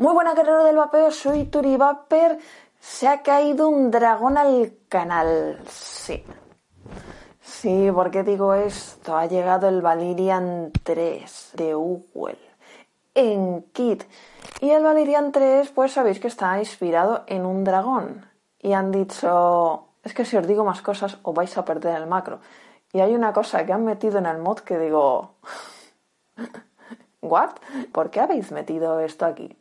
[0.00, 1.76] Muy buena guerrero del vapeo, soy Turi.
[2.78, 5.60] Se ha caído un dragón al canal.
[5.68, 6.24] Sí.
[7.42, 9.14] Sí, ¿por qué digo esto?
[9.14, 12.38] Ha llegado el Valirian 3 de Uwell
[13.14, 14.04] en kit.
[14.62, 18.24] Y el Valirian 3, pues sabéis que está inspirado en un dragón.
[18.58, 22.06] Y han dicho, es que si os digo más cosas os vais a perder el
[22.06, 22.40] macro.
[22.94, 25.34] Y hay una cosa que han metido en el mod que digo,
[27.20, 27.50] ¿what?
[27.92, 29.59] ¿Por qué habéis metido esto aquí?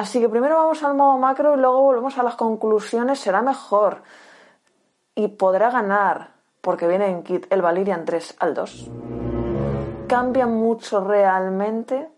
[0.00, 3.18] Así que primero vamos al modo macro y luego volvemos a las conclusiones.
[3.18, 4.02] Será mejor
[5.14, 6.30] y podrá ganar
[6.62, 8.90] porque viene en kit el Valirian 3 al 2.
[10.08, 12.08] Cambia mucho realmente.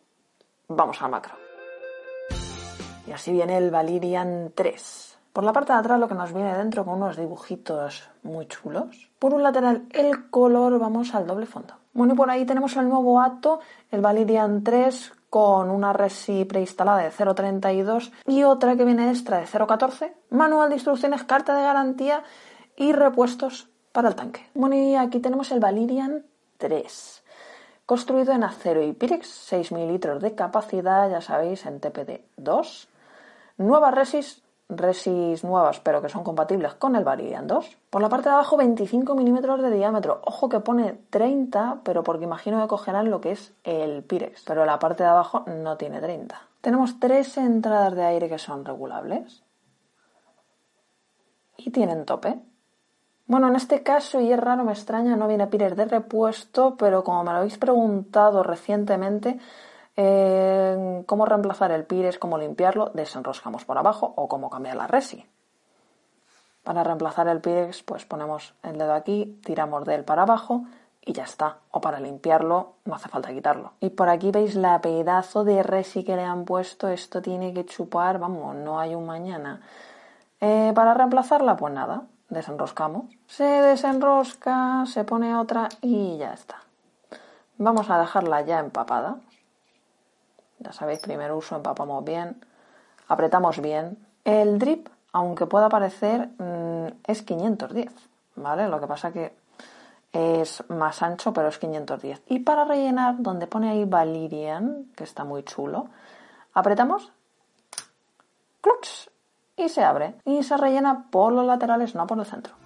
[0.68, 1.34] Vamos al macro.
[3.04, 5.18] Y así viene el Valirian 3.
[5.32, 9.10] Por la parte de atrás lo que nos viene dentro con unos dibujitos muy chulos.
[9.18, 11.74] Por un lateral el color, vamos al doble fondo.
[11.94, 13.58] Bueno, y por ahí tenemos el nuevo Ato,
[13.90, 19.46] el Valirian 3 con una resi preinstalada de 0.32 y otra que viene extra de
[19.46, 22.22] 0.14, manual de instrucciones, carta de garantía
[22.76, 24.46] y repuestos para el tanque.
[24.52, 26.26] Bueno, y aquí tenemos el Valirian
[26.58, 27.24] 3,
[27.86, 32.88] construido en acero y Pirex, 6 mililitros de capacidad, ya sabéis, en TPD 2,
[33.56, 34.41] nueva resis
[34.76, 37.78] resis nuevas pero que son compatibles con el Valirian 2.
[37.90, 40.20] Por la parte de abajo 25 milímetros de diámetro.
[40.24, 44.44] Ojo que pone 30, pero porque imagino que cogerán lo que es el Pirex.
[44.46, 46.40] Pero la parte de abajo no tiene 30.
[46.60, 49.42] Tenemos tres entradas de aire que son regulables.
[51.56, 52.40] Y tienen tope.
[53.26, 57.02] Bueno, en este caso, y es raro, me extraña, no viene Pirex de repuesto, pero
[57.02, 59.38] como me lo habéis preguntado recientemente,
[59.94, 65.26] cómo reemplazar el pires, cómo limpiarlo, desenroscamos por abajo o cómo cambiar la resi.
[66.64, 70.64] Para reemplazar el pires, pues ponemos el dedo aquí, tiramos de él para abajo
[71.04, 71.58] y ya está.
[71.72, 73.72] O para limpiarlo no hace falta quitarlo.
[73.80, 76.88] Y por aquí veis la pedazo de resi que le han puesto.
[76.88, 79.60] Esto tiene que chupar, vamos, no hay un mañana.
[80.40, 83.06] Eh, para reemplazarla, pues nada, desenroscamos.
[83.26, 86.62] Se desenrosca, se pone otra y ya está.
[87.58, 89.16] Vamos a dejarla ya empapada.
[90.62, 92.40] Ya sabéis, primer uso, empapamos bien,
[93.08, 93.98] apretamos bien.
[94.24, 97.92] El drip, aunque pueda parecer, mm, es 510,
[98.36, 98.68] ¿vale?
[98.68, 99.34] Lo que pasa que
[100.12, 102.22] es más ancho, pero es 510.
[102.28, 105.88] Y para rellenar, donde pone ahí Valirian, que está muy chulo,
[106.54, 107.10] apretamos,
[108.60, 109.08] clutch,
[109.56, 110.14] y se abre.
[110.24, 112.61] Y se rellena por los laterales, no por el centro.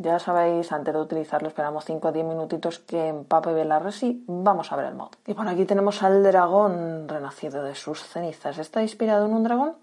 [0.00, 4.22] Ya sabéis, antes de utilizarlo esperamos 5 o 10 minutitos que empape bien la resi.
[4.28, 5.10] Vamos a ver el mod.
[5.26, 8.58] Y por aquí tenemos al dragón renacido de sus cenizas.
[8.58, 9.74] Está inspirado en un dragón.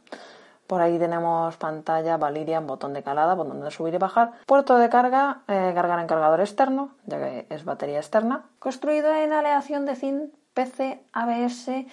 [0.68, 4.32] Por ahí tenemos pantalla, Valirian, botón de calada, botón de subir y bajar.
[4.46, 8.46] Puerto de carga, eh, cargar en cargador externo, ya que es batería externa.
[8.60, 11.88] Construido en aleación de zinc, PC, ABS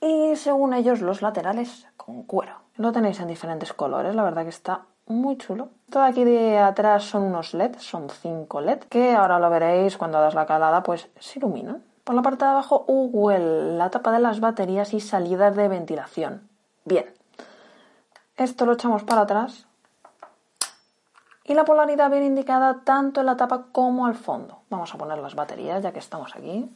[0.00, 2.56] y según ellos los laterales con cuero.
[2.74, 5.70] Lo tenéis en diferentes colores, la verdad que está muy chulo.
[5.90, 10.20] Todo aquí de atrás son unos LED, son 5 LED, que ahora lo veréis cuando
[10.20, 11.82] das la calada, pues se iluminan.
[12.04, 16.48] Por la parte de abajo, Google, la tapa de las baterías y salidas de ventilación.
[16.84, 17.06] Bien.
[18.36, 19.66] Esto lo echamos para atrás.
[21.44, 24.60] Y la polaridad bien indicada tanto en la tapa como al fondo.
[24.70, 26.70] Vamos a poner las baterías ya que estamos aquí.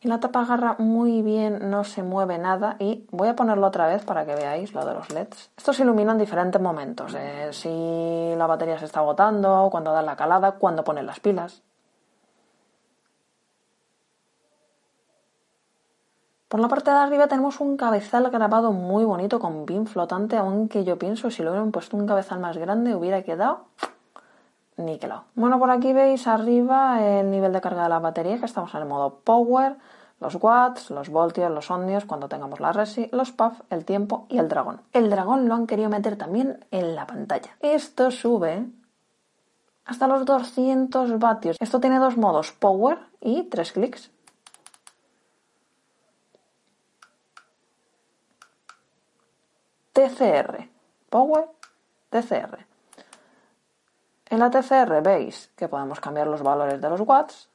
[0.00, 2.76] Y la tapa agarra muy bien, no se mueve nada.
[2.78, 5.50] Y voy a ponerlo otra vez para que veáis lo de los LEDs.
[5.56, 7.14] Esto se ilumina en diferentes momentos.
[7.16, 11.62] Eh, si la batería se está agotando, cuando da la calada, cuando ponen las pilas.
[16.46, 20.84] Por la parte de arriba tenemos un cabezal grabado muy bonito con pin flotante, aunque
[20.84, 23.66] yo pienso si lo hubieran puesto un cabezal más grande hubiera quedado
[24.78, 25.24] níquelo.
[25.34, 28.82] Bueno, por aquí veis arriba el nivel de carga de la batería, que estamos en
[28.82, 29.76] el modo Power,
[30.20, 34.38] los watts, los voltios, los ohmios, cuando tengamos la resi, los puff, el tiempo y
[34.38, 34.80] el dragón.
[34.92, 37.56] El dragón lo han querido meter también en la pantalla.
[37.60, 38.66] Esto sube
[39.84, 41.56] hasta los 200 vatios.
[41.60, 44.10] Esto tiene dos modos, power y tres clics.
[49.92, 50.68] TCR,
[51.10, 51.48] power,
[52.10, 52.66] TCR.
[54.26, 57.48] En la TCR veis que podemos cambiar los valores de los watts,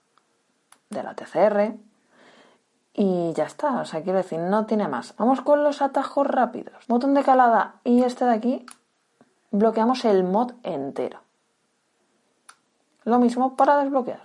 [0.90, 1.78] de la TCR,
[2.94, 5.16] y ya está, o sea, quiero decir, no tiene más.
[5.18, 6.86] Vamos con los atajos rápidos.
[6.88, 8.66] Botón de calada y este de aquí
[9.50, 11.22] bloqueamos el mod entero.
[13.04, 14.22] Lo mismo para desbloquear.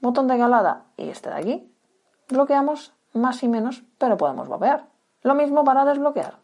[0.00, 1.74] Botón de calada y este de aquí
[2.28, 4.86] bloqueamos más y menos, pero podemos vapear.
[5.22, 6.36] Lo mismo para desbloquear.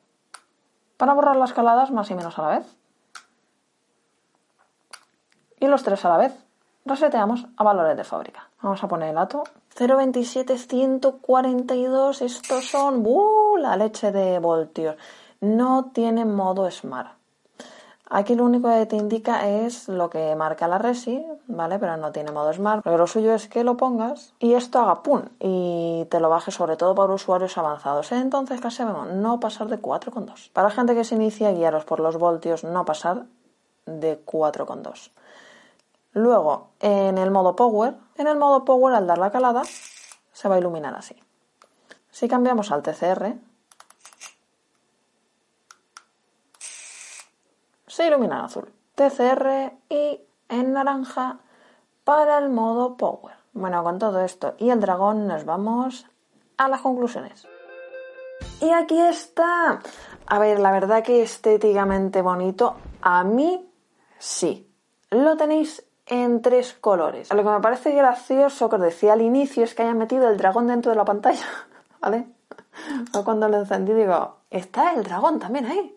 [0.97, 2.77] Para borrar las caladas más y menos a la vez.
[5.61, 6.45] Y los tres a la vez.
[6.85, 8.46] Reseteamos a valores de fábrica.
[8.63, 9.45] Vamos a poner el ato.
[9.77, 12.23] 0.27.142.
[12.23, 13.59] Estos son ¡uh!
[13.59, 14.97] la leche de voltios.
[15.41, 17.17] No tiene modo Smart.
[18.09, 21.81] Aquí lo único que te indica es lo que marca la resi, ¿vale?
[21.81, 22.85] Pero no tiene modo smart.
[22.85, 26.53] Pero lo suyo es que lo pongas y esto haga pum y te lo baje
[26.53, 28.13] sobre todo para usuarios avanzados.
[28.13, 29.09] Entonces, ¿qué hacemos?
[29.09, 30.53] No pasar de 4,2.
[30.53, 33.25] Para la gente que se inicia, guiaros por los voltios, no pasar
[33.87, 35.11] de 4,2.
[36.17, 39.65] Luego, en el modo Power, en el modo Power al dar la calada,
[40.33, 41.15] se va a iluminar así.
[42.11, 43.35] Si cambiamos al TCR,
[47.87, 48.73] se ilumina en azul.
[48.95, 50.19] TCR y
[50.49, 51.41] en naranja
[52.05, 53.37] para el modo Power.
[53.53, 56.07] Bueno, con todo esto y el dragón nos vamos
[56.57, 57.47] a las conclusiones.
[58.63, 59.81] Y aquí está.
[60.27, 63.71] A ver, la verdad que estéticamente bonito, a mí
[64.19, 64.73] sí.
[65.11, 67.33] Lo tenéis en tres colores.
[67.33, 70.37] Lo que me parece gracioso que os decía al inicio es que hayan metido el
[70.37, 71.47] dragón dentro de la pantalla,
[72.01, 72.27] ¿vale?
[73.25, 75.93] Cuando lo encendí digo, está el dragón también ahí.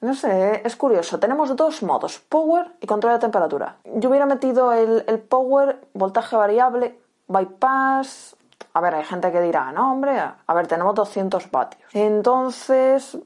[0.00, 1.18] No sé, es curioso.
[1.18, 3.76] Tenemos dos modos, power y control de temperatura.
[3.84, 8.36] Yo hubiera metido el, power, voltaje variable, bypass.
[8.74, 11.88] A ver, hay gente que dirá, no, hombre, a ver, tenemos 200 vatios.
[11.94, 13.16] Entonces,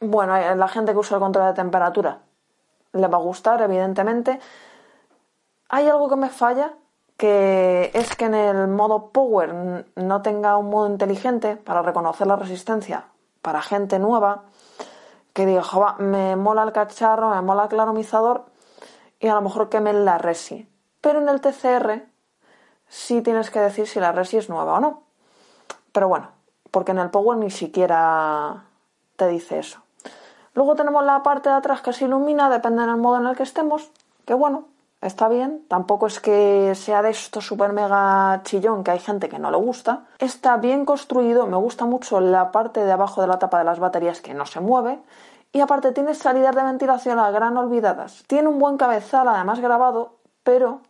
[0.00, 2.20] bueno, la gente que usa el control de temperatura
[2.92, 4.40] le va a gustar, evidentemente.
[5.68, 6.74] Hay algo que me falla,
[7.16, 12.36] que es que en el modo power no tenga un modo inteligente para reconocer la
[12.36, 13.06] resistencia
[13.42, 14.44] para gente nueva
[15.32, 15.62] que diga,
[15.98, 18.46] me mola el cacharro, me mola el claromizador
[19.20, 20.68] y a lo mejor quemen la resi.
[21.00, 22.06] Pero en el TCR
[22.88, 25.02] sí tienes que decir si la resi es nueva o no.
[25.92, 26.30] Pero bueno,
[26.70, 28.64] porque en el Power ni siquiera
[29.16, 29.80] te dice eso.
[30.58, 33.44] Luego tenemos la parte de atrás que se ilumina, depende del modo en el que
[33.44, 33.92] estemos,
[34.24, 34.64] que bueno,
[35.00, 39.38] está bien, tampoco es que sea de esto super mega chillón que hay gente que
[39.38, 40.06] no le gusta.
[40.18, 43.78] Está bien construido, me gusta mucho la parte de abajo de la tapa de las
[43.78, 44.98] baterías que no se mueve.
[45.52, 48.24] Y aparte tiene salidas de ventilación a gran olvidadas.
[48.26, 50.80] Tiene un buen cabezal además grabado, pero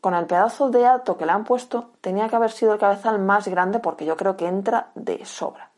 [0.00, 3.18] con el pedazo de ato que le han puesto tenía que haber sido el cabezal
[3.18, 5.68] más grande porque yo creo que entra de sobra.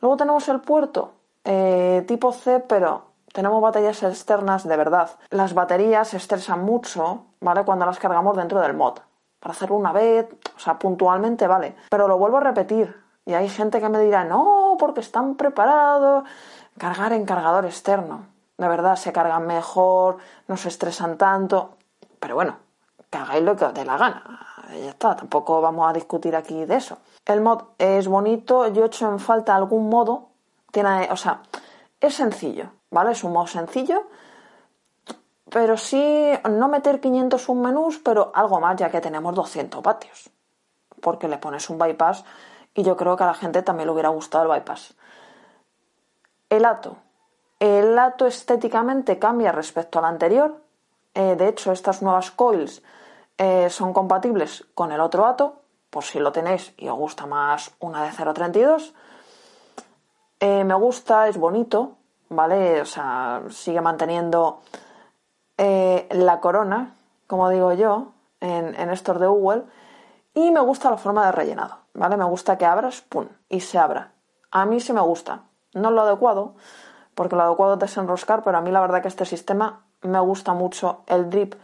[0.00, 1.17] Luego tenemos el puerto
[1.50, 5.10] eh, tipo C, pero tenemos baterías externas de verdad.
[5.30, 7.64] Las baterías se estresan mucho, ¿vale?
[7.64, 8.98] Cuando las cargamos dentro del mod.
[9.40, 11.74] Para hacerlo una vez, o sea, puntualmente, vale.
[11.88, 12.94] Pero lo vuelvo a repetir.
[13.24, 16.24] Y hay gente que me dirá, no, porque están preparados.
[16.76, 18.26] Cargar en cargador externo.
[18.58, 20.18] De verdad, se cargan mejor,
[20.48, 21.70] no se estresan tanto.
[22.20, 22.56] Pero bueno,
[23.08, 24.22] que hagáis lo que os dé la gana.
[24.70, 26.98] Ya está, tampoco vamos a discutir aquí de eso.
[27.24, 30.28] El mod es bonito, yo he hecho en falta algún modo.
[30.70, 31.42] Tiene, o sea,
[32.00, 32.70] es sencillo.
[32.90, 33.12] ¿vale?
[33.12, 34.06] Es un modo sencillo,
[35.50, 40.30] pero sí no meter 501 menús, pero algo más ya que tenemos 200 vatios,
[41.00, 42.24] porque le pones un bypass
[42.74, 44.94] y yo creo que a la gente también le hubiera gustado el bypass.
[46.50, 46.96] El ato.
[47.58, 50.62] El ato estéticamente cambia respecto al anterior.
[51.14, 52.82] Eh, de hecho, estas nuevas coils
[53.36, 55.60] eh, son compatibles con el otro ato,
[55.90, 58.92] por si lo tenéis y os gusta más una de 0.32.
[60.40, 61.96] Eh, me gusta, es bonito,
[62.28, 62.80] ¿vale?
[62.80, 64.60] O sea, sigue manteniendo
[65.56, 66.94] eh, la corona,
[67.26, 69.64] como digo yo, en, en estos de Google.
[70.34, 72.16] Y me gusta la forma de rellenado, ¿vale?
[72.16, 74.12] Me gusta que abras, pum, y se abra.
[74.50, 75.42] A mí sí me gusta.
[75.74, 76.54] No es lo adecuado,
[77.14, 80.54] porque lo adecuado es desenroscar, pero a mí la verdad que este sistema me gusta
[80.54, 81.02] mucho.
[81.06, 81.54] El drip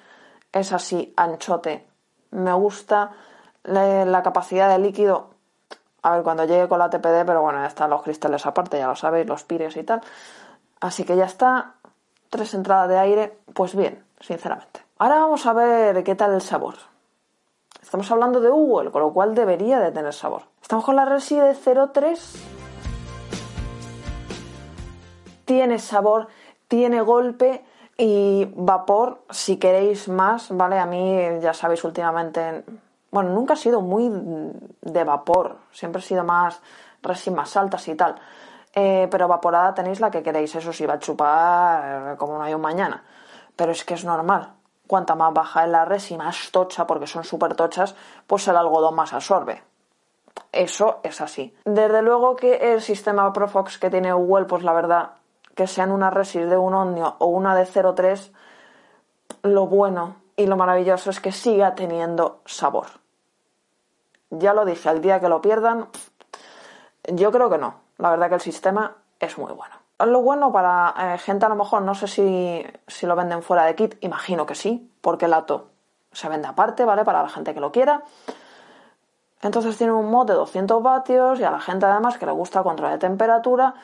[0.53, 1.87] es así, anchote.
[2.31, 3.13] Me gusta
[3.63, 5.34] la, capacidad de líquido.
[6.05, 8.87] A ver, cuando llegue con la TPD, pero bueno, ya están los cristales aparte, ya
[8.87, 10.03] lo sabéis, los pires y tal.
[10.81, 11.77] Así que ya está.
[12.29, 13.39] Tres entradas de aire.
[13.55, 14.85] Pues bien, sinceramente.
[14.99, 16.75] Ahora vamos a ver qué tal el sabor.
[17.81, 20.43] Estamos hablando de Google, con lo cual debería de tener sabor.
[20.61, 22.35] Estamos con la Resi de 03.
[25.47, 26.29] Tiene sabor,
[26.69, 27.65] tiene golpe
[27.97, 30.79] y vapor si queréis más, ¿vale?
[30.79, 32.63] A mí ya sabéis últimamente,
[33.15, 34.11] bueno, nunca he sido muy
[34.81, 36.61] de vapor, siempre he sido más
[37.01, 38.17] resin más altas y tal.
[38.75, 42.55] Eh, pero evaporada tenéis la que queréis, eso sí va a chupar como no hay
[42.55, 43.05] un mañana.
[43.55, 44.55] Pero es que es normal.
[44.89, 47.95] Cuanta más baja es la res y más tocha, porque son súper tochas,
[48.27, 49.63] pues el algodón más absorbe.
[50.51, 51.55] Eso es así.
[51.65, 55.11] Desde luego que el sistema Profox que tiene Google, pues la verdad,
[55.55, 58.33] que sean una resis de un onio o una de 0,3,
[59.45, 63.04] lo bueno y lo maravilloso es que siga teniendo sabor.
[64.39, 65.89] Ya lo dije, al día que lo pierdan,
[67.13, 67.75] yo creo que no.
[67.99, 69.75] La verdad que el sistema es muy bueno.
[69.99, 73.65] Lo bueno para eh, gente a lo mejor, no sé si, si, lo venden fuera
[73.65, 75.69] de kit, imagino que sí, porque el ato
[76.13, 77.05] se vende aparte, ¿vale?
[77.05, 78.03] Para la gente que lo quiera.
[79.41, 82.63] Entonces tiene un mod de 200 vatios y a la gente además que le gusta
[82.63, 83.75] control de temperatura,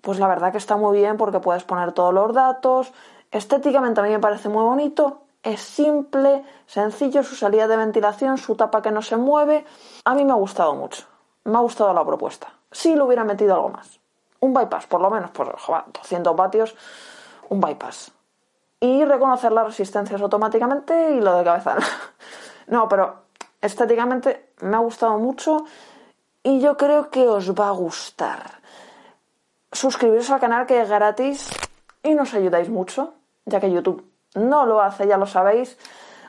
[0.00, 2.92] pues la verdad que está muy bien porque puedes poner todos los datos.
[3.30, 8.54] Estéticamente a mí me parece muy bonito, es simple, sencillo, su salida de ventilación, su
[8.54, 9.64] tapa que no se mueve.
[10.04, 11.04] A mí me ha gustado mucho,
[11.44, 12.52] me ha gustado la propuesta.
[12.70, 14.00] Si lo hubiera metido algo más.
[14.40, 15.56] Un bypass, por lo menos, por
[15.92, 16.74] 200 vatios,
[17.48, 18.12] un bypass.
[18.80, 21.76] Y reconocer las resistencias automáticamente y lo de cabeza.
[22.66, 23.22] no, pero
[23.60, 25.64] estéticamente me ha gustado mucho
[26.42, 28.60] y yo creo que os va a gustar.
[29.70, 31.50] Suscribiros al canal que es gratis
[32.02, 35.78] y nos ayudáis mucho, ya que YouTube no lo hace, ya lo sabéis.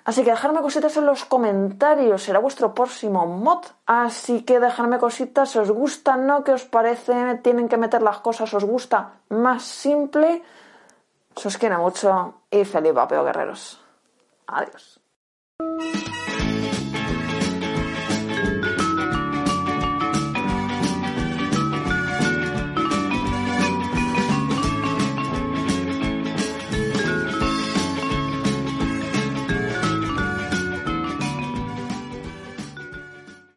[0.05, 3.63] Así que dejadme cositas en los comentarios, será vuestro próximo mod.
[3.85, 6.43] Así que dejadme cositas, si os gusta, ¿no?
[6.43, 7.35] ¿Qué os parece?
[7.41, 10.43] Tienen que meter las cosas, ¿os gusta más simple?
[11.35, 13.79] Se os quiere mucho y feliz vapeo, guerreros.
[14.47, 15.02] Adiós.